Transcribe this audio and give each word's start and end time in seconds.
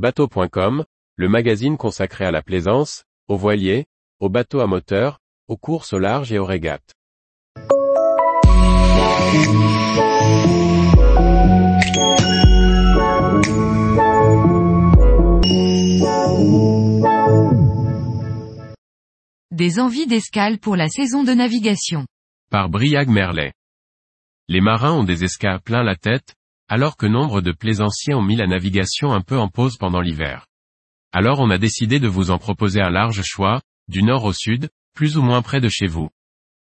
Bateau.com, 0.00 0.86
le 1.16 1.28
magazine 1.28 1.76
consacré 1.76 2.24
à 2.24 2.30
la 2.30 2.40
plaisance, 2.40 3.04
aux 3.28 3.36
voiliers, 3.36 3.84
aux 4.18 4.30
bateaux 4.30 4.60
à 4.60 4.66
moteur, 4.66 5.18
aux 5.46 5.58
courses 5.58 5.92
au 5.92 5.98
large 5.98 6.32
et 6.32 6.38
aux 6.38 6.46
régates. 6.46 6.94
Des 19.50 19.80
envies 19.80 20.06
d'escale 20.06 20.58
pour 20.60 20.76
la 20.76 20.88
saison 20.88 21.24
de 21.24 21.32
navigation. 21.32 22.06
Par 22.50 22.70
Briag 22.70 23.10
Merlet. 23.10 23.52
Les 24.48 24.62
marins 24.62 24.94
ont 24.94 25.04
des 25.04 25.24
escales 25.24 25.60
plein 25.60 25.82
la 25.82 25.94
tête, 25.94 26.36
alors 26.70 26.96
que 26.96 27.06
nombre 27.06 27.40
de 27.40 27.50
plaisanciers 27.50 28.14
ont 28.14 28.22
mis 28.22 28.36
la 28.36 28.46
navigation 28.46 29.12
un 29.12 29.22
peu 29.22 29.36
en 29.36 29.48
pause 29.48 29.76
pendant 29.76 30.00
l'hiver. 30.00 30.46
Alors 31.12 31.40
on 31.40 31.50
a 31.50 31.58
décidé 31.58 31.98
de 31.98 32.06
vous 32.06 32.30
en 32.30 32.38
proposer 32.38 32.80
un 32.80 32.90
large 32.90 33.22
choix, 33.24 33.60
du 33.88 34.04
nord 34.04 34.24
au 34.24 34.32
sud, 34.32 34.70
plus 34.94 35.16
ou 35.16 35.22
moins 35.22 35.42
près 35.42 35.60
de 35.60 35.68
chez 35.68 35.88
vous. 35.88 36.10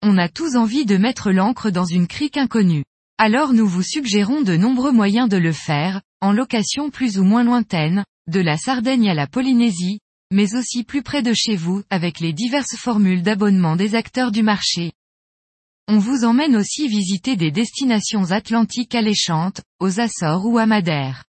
On 0.00 0.16
a 0.16 0.28
tous 0.28 0.54
envie 0.54 0.86
de 0.86 0.96
mettre 0.96 1.32
l'ancre 1.32 1.70
dans 1.70 1.84
une 1.84 2.06
crique 2.06 2.36
inconnue. 2.36 2.84
Alors 3.18 3.52
nous 3.52 3.66
vous 3.66 3.82
suggérons 3.82 4.42
de 4.42 4.56
nombreux 4.56 4.92
moyens 4.92 5.28
de 5.28 5.36
le 5.36 5.52
faire, 5.52 6.00
en 6.20 6.32
location 6.32 6.90
plus 6.90 7.18
ou 7.18 7.24
moins 7.24 7.42
lointaine, 7.42 8.04
de 8.28 8.40
la 8.40 8.56
Sardaigne 8.56 9.10
à 9.10 9.14
la 9.14 9.26
Polynésie, 9.26 9.98
mais 10.30 10.54
aussi 10.54 10.84
plus 10.84 11.02
près 11.02 11.22
de 11.22 11.34
chez 11.34 11.56
vous, 11.56 11.82
avec 11.90 12.20
les 12.20 12.32
diverses 12.32 12.76
formules 12.76 13.22
d'abonnement 13.22 13.74
des 13.74 13.96
acteurs 13.96 14.30
du 14.30 14.44
marché. 14.44 14.92
On 15.92 15.98
vous 15.98 16.24
emmène 16.24 16.54
aussi 16.54 16.86
visiter 16.86 17.34
des 17.34 17.50
destinations 17.50 18.30
atlantiques 18.30 18.94
alléchantes, 18.94 19.60
aux 19.80 19.98
Açores 19.98 20.46
ou 20.46 20.56
à 20.56 20.64
Madère. 20.64 21.24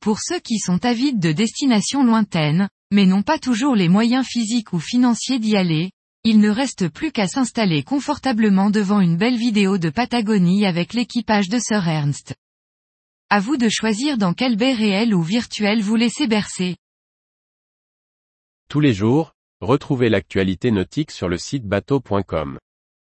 Pour 0.00 0.18
ceux 0.18 0.40
qui 0.40 0.58
sont 0.58 0.84
avides 0.84 1.20
de 1.20 1.30
destinations 1.30 2.02
lointaines, 2.02 2.68
mais 2.90 3.06
n'ont 3.06 3.22
pas 3.22 3.38
toujours 3.38 3.76
les 3.76 3.88
moyens 3.88 4.26
physiques 4.26 4.72
ou 4.72 4.80
financiers 4.80 5.38
d'y 5.38 5.56
aller, 5.56 5.92
il 6.24 6.40
ne 6.40 6.50
reste 6.50 6.88
plus 6.88 7.12
qu'à 7.12 7.28
s'installer 7.28 7.84
confortablement 7.84 8.70
devant 8.70 8.98
une 8.98 9.16
belle 9.16 9.36
vidéo 9.36 9.78
de 9.78 9.88
Patagonie 9.88 10.66
avec 10.66 10.92
l'équipage 10.92 11.48
de 11.48 11.60
Sir 11.60 11.86
Ernst. 11.86 12.34
À 13.28 13.38
vous 13.38 13.56
de 13.56 13.68
choisir 13.68 14.18
dans 14.18 14.34
quelle 14.34 14.56
baie 14.56 14.74
réelle 14.74 15.14
ou 15.14 15.22
virtuelle 15.22 15.80
vous 15.80 15.94
laissez 15.94 16.26
bercer. 16.26 16.74
Tous 18.68 18.80
les 18.80 18.94
jours, 18.94 19.30
retrouvez 19.60 20.08
l'actualité 20.08 20.72
nautique 20.72 21.12
sur 21.12 21.28
le 21.28 21.38
site 21.38 21.66
bateau.com. 21.66 22.58